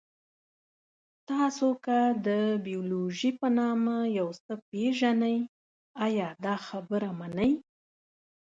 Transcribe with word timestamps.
تاسو 1.29 1.67
که 1.85 1.99
د 2.27 2.29
بیولوژي 2.67 3.31
په 3.39 3.47
نامه 3.59 3.95
یو 4.19 4.29
څه 4.43 4.53
پېژنئ، 4.69 5.37
ایا 6.05 6.27
دا 6.43 6.55
خبره 6.67 7.09
منئ؟ 7.19 7.51